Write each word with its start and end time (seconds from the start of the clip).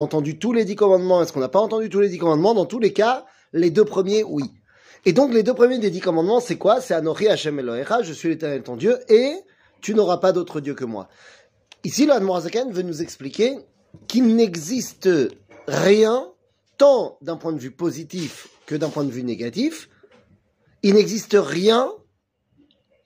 entendu 0.00 0.38
tous 0.38 0.52
les 0.52 0.64
dix 0.64 0.76
commandements 0.76 1.22
Est-ce 1.22 1.32
qu'on 1.32 1.40
n'a 1.40 1.48
pas 1.48 1.60
entendu 1.60 1.88
tous 1.88 2.00
les 2.00 2.08
dix 2.08 2.18
commandements? 2.18 2.54
Dans 2.54 2.66
tous 2.66 2.78
les 2.78 2.92
cas, 2.92 3.26
les 3.52 3.70
deux 3.70 3.84
premiers, 3.84 4.22
oui. 4.22 4.44
Et 5.04 5.12
donc, 5.12 5.32
les 5.32 5.42
deux 5.42 5.54
premiers 5.54 5.78
des 5.78 5.90
dix 5.90 6.00
commandements, 6.00 6.40
c'est 6.40 6.56
quoi? 6.56 6.80
C'est 6.80 6.94
Anochi 6.94 7.28
Hashem 7.28 7.58
Elohecha, 7.58 8.02
je 8.02 8.12
suis 8.12 8.28
l'éternel 8.28 8.62
ton 8.62 8.76
Dieu, 8.76 8.98
et 9.08 9.34
tu 9.80 9.94
n'auras 9.94 10.18
pas 10.18 10.32
d'autre 10.32 10.60
Dieu 10.60 10.74
que 10.74 10.84
moi. 10.84 11.08
Ici, 11.84 12.06
le 12.06 12.18
Morazakan 12.20 12.70
veut 12.70 12.82
nous 12.82 13.02
expliquer 13.02 13.58
qu'il 14.08 14.34
n'existe 14.34 15.08
rien, 15.66 16.28
tant 16.76 17.18
d'un 17.22 17.36
point 17.36 17.52
de 17.52 17.58
vue 17.58 17.70
positif 17.70 18.48
que 18.66 18.74
d'un 18.74 18.88
point 18.88 19.04
de 19.04 19.10
vue 19.10 19.22
négatif, 19.22 19.88
il 20.82 20.94
n'existe 20.94 21.36
rien 21.38 21.90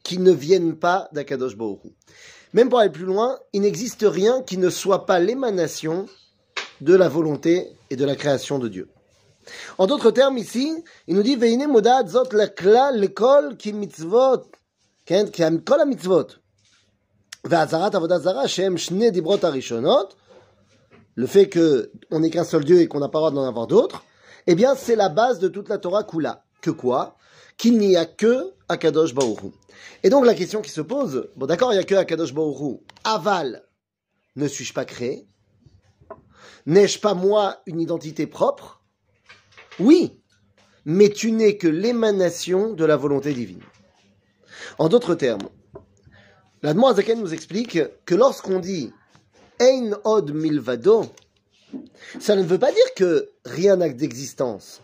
qui 0.03 0.19
ne 0.19 0.33
vienne 0.33 0.77
pas 0.77 1.09
d'Akadosh 1.13 1.57
Baruch 1.57 1.81
Même 2.55 2.69
pour 2.69 2.81
aller 2.81 2.91
plus 2.91 3.05
loin, 3.05 3.39
il 3.53 3.63
n'existe 3.63 4.05
rien 4.07 4.43
qui 4.43 4.59
ne 4.59 4.71
soit 4.71 5.07
pas 5.07 5.21
l'émanation 5.21 6.07
de 6.83 6.95
la 6.95 7.09
volonté 7.09 7.77
et 7.91 7.97
de 7.97 8.05
la 8.05 8.17
création 8.17 8.59
de 8.59 8.69
Dieu. 8.69 8.89
En 9.79 9.87
d'autres 9.87 10.11
termes, 10.11 10.39
ici, 10.39 10.73
il 11.07 11.15
nous 11.15 11.23
dit 11.23 11.37
Veine 11.37 11.67
modad 11.69 12.09
zot 12.09 12.33
la 12.33 12.49
ki 12.49 13.73
mitzvot, 13.73 14.47
ken 15.07 15.31
ki 15.31 15.43
kol 15.65 15.87
mitzvot. 15.87 16.39
Ve'azarat 17.45 17.95
avodat 17.95 18.47
shem 18.47 18.77
shne 18.77 19.11
dibrot. 19.11 19.39
Le 21.15 21.27
fait 21.27 21.49
que 21.49 21.93
on 22.11 22.21
n'est 22.21 22.31
qu'un 22.31 22.45
seul 22.45 22.65
Dieu 22.65 22.81
et 22.81 22.89
qu'on 22.89 23.01
n'a 23.01 23.09
pas 23.09 23.19
le 23.19 23.31
droit 23.31 23.43
d'en 23.43 23.49
avoir 23.49 23.67
d'autres, 23.67 24.03
eh 24.47 24.55
bien, 24.55 24.75
c'est 24.75 24.97
la 24.97 25.09
base 25.09 25.39
de 25.39 25.49
toute 25.49 25.69
la 25.69 25.79
Torah 25.79 26.05
Kula. 26.05 26.45
Que 26.61 26.71
quoi? 26.71 27.17
Qu'il 27.59 27.79
n'y 27.79 27.97
a 27.97 28.07
que 28.07 28.53
Akadosh 28.69 29.15
Baoru. 29.15 29.53
Et 30.03 30.11
donc, 30.11 30.25
la 30.25 30.35
question 30.35 30.63
qui 30.63 30.71
se 30.71 30.81
pose, 30.81 31.29
bon 31.37 31.47
d'accord, 31.47 31.73
il 31.73 31.77
n'y 31.77 31.83
a 31.83 31.85
que 31.85 31.95
Akadosh 31.95 32.33
Baoru. 32.33 32.79
Aval, 33.05 33.65
ne 34.37 34.49
suis-je 34.49 34.73
pas 34.73 34.85
créé? 34.85 35.29
N'ai-je 36.67 36.99
pas 36.99 37.15
moi 37.15 37.61
une 37.67 37.81
identité 37.81 38.27
propre? 38.27 38.83
Oui, 39.79 40.21
mais 40.85 41.09
tu 41.09 41.33
n'es 41.33 41.57
que 41.57 41.69
l'émanation 41.69 42.73
de 42.73 42.85
la 42.85 42.97
volonté 42.97 43.33
divine. 43.33 43.63
En 44.79 44.89
d'autres 44.89 45.15
termes, 45.15 45.49
la 46.63 46.75
Zaken 46.75 47.21
nous 47.21 47.35
explique 47.35 47.79
que 48.05 48.15
lorsqu'on 48.15 48.61
dit 48.61 48.93
Ein 49.61 49.95
od 50.05 50.33
milvado, 50.33 51.07
ça 52.21 52.37
ne 52.37 52.43
veut 52.43 52.59
pas 52.59 52.73
dire 52.73 52.95
que 52.97 53.31
rien 53.45 53.77
n'a 53.77 53.89
d'existence, 53.89 54.83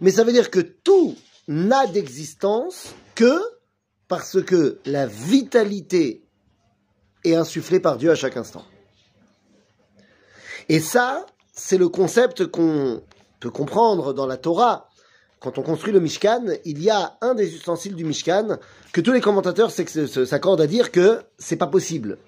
mais 0.00 0.10
ça 0.10 0.24
veut 0.24 0.32
dire 0.32 0.50
que 0.50 0.60
tout 0.60 1.16
n'a 1.48 1.86
d'existence 1.86 2.94
que 3.14 3.40
parce 4.08 4.42
que 4.42 4.78
la 4.86 5.06
vitalité 5.06 6.24
est 7.24 7.34
insufflée 7.34 7.80
par 7.80 7.96
Dieu 7.96 8.10
à 8.10 8.14
chaque 8.16 8.36
instant. 8.36 8.64
Et 10.70 10.78
ça, 10.78 11.26
c'est 11.52 11.78
le 11.78 11.88
concept 11.88 12.46
qu'on 12.46 13.02
peut 13.40 13.50
comprendre 13.50 14.12
dans 14.12 14.28
la 14.28 14.36
Torah. 14.36 14.88
Quand 15.40 15.58
on 15.58 15.62
construit 15.62 15.92
le 15.92 15.98
Mishkan, 15.98 16.44
il 16.64 16.80
y 16.80 16.90
a 16.90 17.18
un 17.22 17.34
des 17.34 17.56
ustensiles 17.56 17.96
du 17.96 18.04
Mishkan 18.04 18.56
que 18.92 19.00
tous 19.00 19.10
les 19.10 19.20
commentateurs 19.20 19.72
s'accordent 19.72 20.60
à 20.60 20.68
dire 20.68 20.92
que 20.92 21.22
c'est 21.38 21.56
pas 21.56 21.66
possible. 21.66 22.18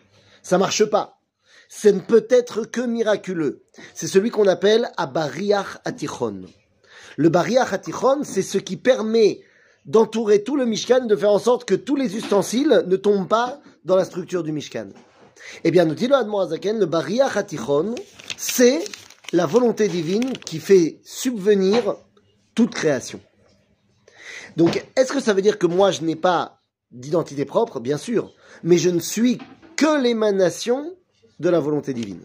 Ça 0.43 0.59
marche 0.59 0.85
pas. 0.87 1.21
Ce 1.69 1.87
ne 1.87 2.01
peut 2.01 2.27
être 2.31 2.65
que 2.65 2.81
miraculeux. 2.81 3.63
C'est 3.95 4.09
celui 4.09 4.31
qu'on 4.31 4.49
appelle 4.49 4.91
Abariach 4.97 5.79
Atichon. 5.85 6.41
Le 7.17 7.29
Bariach 7.29 7.73
Atichon, 7.73 8.23
c'est 8.25 8.43
ce 8.43 8.59
qui 8.59 8.77
permet 8.77 9.43
d'entourer 9.87 10.43
tout 10.43 10.57
le 10.57 10.67
Mishkan, 10.67 11.07
de 11.07 11.15
faire 11.15 11.31
en 11.31 11.39
sorte 11.39 11.65
que 11.65 11.77
tous 11.77 11.95
les 11.95 12.17
ustensiles 12.17 12.83
ne 12.89 12.97
tombent 12.97 13.29
pas 13.29 13.61
dans 13.85 13.95
la 13.95 14.05
structure 14.05 14.43
du 14.43 14.51
Mishkan. 14.51 14.89
Eh 15.65 15.71
bien, 15.71 15.85
nous 15.85 15.95
dit 15.95 16.09
le 16.09 16.15
Azaken, 16.15 16.79
le 16.79 16.87
Bariach 16.87 17.37
Atichon, 17.37 17.95
c'est 18.37 18.85
la 19.33 19.47
volonté 19.47 19.89
divine 19.89 20.33
qui 20.39 20.59
fait 20.59 21.01
subvenir 21.05 21.97
toute 22.55 22.75
création. 22.75 23.21
Donc, 24.57 24.85
est-ce 24.97 25.13
que 25.13 25.21
ça 25.21 25.33
veut 25.33 25.43
dire 25.43 25.59
que 25.59 25.67
moi, 25.67 25.91
je 25.91 26.03
n'ai 26.03 26.17
pas 26.17 26.61
d'identité 26.91 27.45
propre? 27.45 27.81
Bien 27.81 27.97
sûr, 27.97 28.33
mais 28.63 28.79
je 28.79 28.91
ne 28.91 29.01
suis 29.01 29.39
que 29.77 30.01
l'émanation 30.01 30.95
de 31.41 31.49
la 31.49 31.61
volonté 31.61 31.95
divine. 31.95 32.23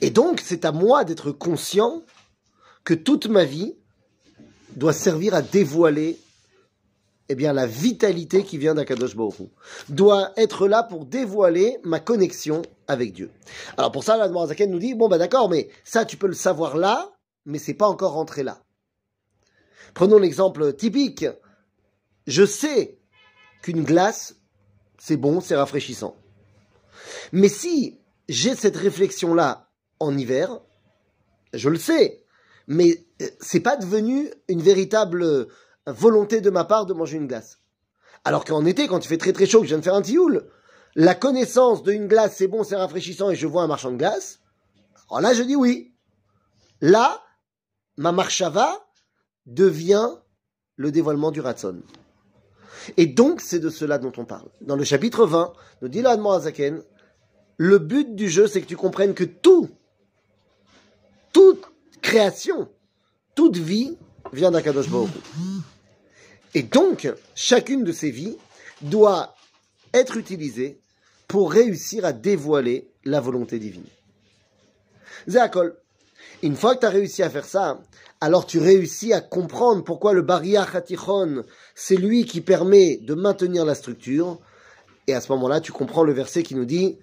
Et 0.00 0.10
donc, 0.10 0.40
c'est 0.44 0.64
à 0.64 0.72
moi 0.72 1.04
d'être 1.04 1.32
conscient 1.32 2.02
que 2.84 2.94
toute 2.94 3.26
ma 3.26 3.44
vie 3.44 3.74
doit 4.76 4.92
servir 4.92 5.34
à 5.34 5.42
dévoiler 5.42 6.18
eh 7.28 7.34
bien, 7.34 7.52
la 7.52 7.66
vitalité 7.66 8.42
qui 8.42 8.56
vient 8.56 8.74
d'Akadosh 8.74 9.14
Baruch 9.14 9.50
doit 9.88 10.32
être 10.36 10.66
là 10.66 10.82
pour 10.82 11.04
dévoiler 11.04 11.78
ma 11.84 12.00
connexion 12.00 12.62
avec 12.86 13.12
Dieu. 13.12 13.30
Alors 13.76 13.92
pour 13.92 14.02
ça, 14.02 14.16
la 14.16 14.46
Zaken 14.46 14.70
nous 14.70 14.78
dit, 14.78 14.94
bon 14.94 15.08
bah 15.08 15.18
d'accord, 15.18 15.50
mais 15.50 15.68
ça 15.84 16.04
tu 16.04 16.16
peux 16.16 16.26
le 16.26 16.34
savoir 16.34 16.76
là, 16.76 17.12
mais 17.44 17.58
c'est 17.58 17.74
pas 17.74 17.88
encore 17.88 18.12
rentré 18.12 18.42
là. 18.42 18.62
Prenons 19.94 20.18
l'exemple 20.18 20.72
typique. 20.74 21.26
Je 22.26 22.44
sais 22.44 22.98
qu'une 23.62 23.84
glace, 23.84 24.36
c'est 24.98 25.16
bon, 25.16 25.40
c'est 25.40 25.56
rafraîchissant. 25.56 26.16
Mais 27.32 27.48
si 27.48 27.98
j'ai 28.28 28.54
cette 28.54 28.76
réflexion-là 28.76 29.70
en 30.00 30.16
hiver, 30.16 30.60
je 31.52 31.68
le 31.68 31.78
sais, 31.78 32.22
mais 32.66 33.04
euh, 33.22 33.26
c'est 33.40 33.60
pas 33.60 33.76
devenu 33.76 34.30
une 34.48 34.60
véritable 34.60 35.48
volonté 35.92 36.40
de 36.40 36.50
ma 36.50 36.64
part 36.64 36.86
de 36.86 36.94
manger 36.94 37.16
une 37.16 37.26
glace. 37.26 37.58
Alors 38.24 38.44
qu'en 38.44 38.64
été, 38.64 38.86
quand 38.88 39.04
il 39.04 39.08
fait 39.08 39.18
très 39.18 39.32
très 39.32 39.46
chaud, 39.46 39.60
que 39.60 39.66
je 39.66 39.70
viens 39.70 39.78
de 39.78 39.84
faire 39.84 39.94
un 39.94 40.02
tioul, 40.02 40.48
la 40.94 41.14
connaissance 41.14 41.82
d'une 41.82 42.08
glace, 42.08 42.34
c'est 42.36 42.48
bon, 42.48 42.64
c'est 42.64 42.76
rafraîchissant, 42.76 43.30
et 43.30 43.36
je 43.36 43.46
vois 43.46 43.62
un 43.62 43.66
marchand 43.66 43.92
de 43.92 43.96
glace, 43.96 44.40
alors 45.10 45.20
là, 45.20 45.34
je 45.34 45.42
dis 45.42 45.56
oui. 45.56 45.94
Là, 46.80 47.22
ma 47.96 48.12
marchava 48.12 48.86
devient 49.46 50.10
le 50.76 50.92
dévoilement 50.92 51.30
du 51.30 51.40
ratson. 51.40 51.82
Et 52.96 53.06
donc, 53.06 53.40
c'est 53.40 53.58
de 53.58 53.70
cela 53.70 53.98
dont 53.98 54.12
on 54.16 54.24
parle. 54.24 54.48
Dans 54.60 54.76
le 54.76 54.84
chapitre 54.84 55.26
20, 55.26 55.52
nous 55.82 55.88
dit 55.88 56.02
l'Admon 56.02 56.32
Azaken, 56.32 56.82
le 57.56 57.78
but 57.78 58.14
du 58.14 58.28
jeu, 58.28 58.46
c'est 58.46 58.60
que 58.60 58.66
tu 58.66 58.76
comprennes 58.76 59.14
que 59.14 59.24
tout, 59.24 59.68
toute 61.32 61.64
création, 62.00 62.68
toute 63.34 63.56
vie 63.56 63.98
vient 64.32 64.50
d'Akadosh 64.50 64.88
Baruch 64.88 65.10
et 66.54 66.62
donc, 66.62 67.08
chacune 67.34 67.84
de 67.84 67.92
ces 67.92 68.10
vies 68.10 68.36
doit 68.82 69.34
être 69.92 70.16
utilisée 70.16 70.80
pour 71.26 71.52
réussir 71.52 72.04
à 72.04 72.12
dévoiler 72.12 72.88
la 73.04 73.20
volonté 73.20 73.58
divine. 73.58 73.84
Zéakol, 75.26 75.76
une 76.42 76.56
fois 76.56 76.74
que 76.74 76.80
tu 76.80 76.86
as 76.86 76.90
réussi 76.90 77.22
à 77.22 77.30
faire 77.30 77.44
ça, 77.44 77.80
alors 78.20 78.46
tu 78.46 78.58
réussis 78.58 79.12
à 79.12 79.20
comprendre 79.20 79.84
pourquoi 79.84 80.12
le 80.12 80.22
Bariach 80.22 80.74
Hatichon, 80.74 81.44
c'est 81.74 81.96
lui 81.96 82.24
qui 82.24 82.40
permet 82.40 82.96
de 82.96 83.14
maintenir 83.14 83.64
la 83.64 83.74
structure. 83.74 84.38
Et 85.06 85.14
à 85.14 85.20
ce 85.20 85.30
moment-là, 85.32 85.60
tu 85.60 85.72
comprends 85.72 86.04
le 86.04 86.12
verset 86.12 86.42
qui 86.42 86.54
nous 86.54 86.64
dit 86.64 86.98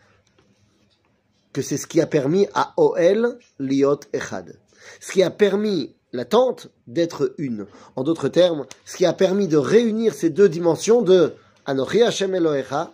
que 1.53 1.62
c'est 1.62 1.77
ce 1.77 1.88
qui 1.88 2.01
a 2.01 2.07
permis 2.07 2.47
à 2.53 2.73
Oel 2.77 3.38
Liot 3.59 4.01
Echad. 4.13 4.59
Ce 5.00 5.12
qui 5.12 5.23
a 5.23 5.29
permis 5.29 5.95
la 6.15 6.25
tente 6.25 6.69
d'être 6.87 7.33
une. 7.37 7.67
En 7.95 8.03
d'autres 8.03 8.29
termes, 8.29 8.65
ce 8.85 8.97
qui 8.97 9.05
a 9.05 9.13
permis 9.13 9.47
de 9.47 9.57
réunir 9.57 10.13
ces 10.13 10.29
deux 10.29 10.49
dimensions 10.49 11.01
de 11.01 11.35
Anochi 11.65 12.01
Hashem 12.01 12.33
Elohecha, 12.33 12.93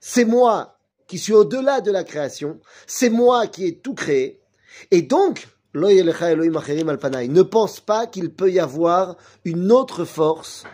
c'est 0.00 0.24
moi 0.24 0.78
qui 1.06 1.18
suis 1.18 1.34
au-delà 1.34 1.80
de 1.80 1.90
la 1.90 2.04
création, 2.04 2.58
c'est 2.86 3.10
moi 3.10 3.46
qui 3.46 3.66
ai 3.66 3.76
tout 3.76 3.94
créé, 3.94 4.42
et 4.90 5.02
donc, 5.02 5.48
ne 5.74 7.42
pense 7.42 7.80
pas 7.80 8.06
qu'il 8.06 8.32
peut 8.32 8.50
y 8.50 8.60
avoir 8.60 9.16
une 9.44 9.72
autre 9.72 10.04
force 10.04 10.64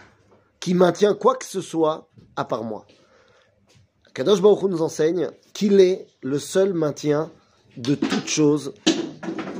qui 0.60 0.74
maintient 0.74 1.14
quoi 1.14 1.36
que 1.36 1.44
ce 1.44 1.60
soit 1.60 2.08
à 2.36 2.44
part 2.44 2.64
moi. 2.64 2.84
Kadosh 4.14 4.42
Baruch 4.42 4.62
nous 4.64 4.82
enseigne 4.82 5.30
qu'il 5.52 5.80
est 5.80 6.08
le 6.22 6.40
seul 6.40 6.72
maintien 6.72 7.30
de 7.76 7.94
toute 7.94 8.26
chose 8.26 8.74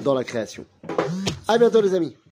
dans 0.03 0.15
la 0.15 0.25
création. 0.25 0.67
À 1.51 1.57
bientôt 1.57 1.81
les 1.81 1.95
amis. 1.95 2.19